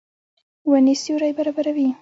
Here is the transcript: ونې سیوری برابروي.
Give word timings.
ونې 0.69 0.95
سیوری 1.03 1.31
برابروي. 1.37 1.87